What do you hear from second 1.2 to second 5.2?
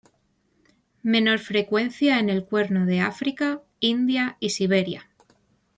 frecuencia en el Cuerno de África, India y Siberia.